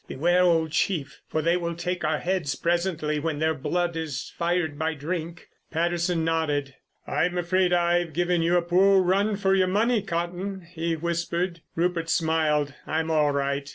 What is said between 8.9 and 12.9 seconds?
run for your money, Cotton," he whispered. Rupert smiled.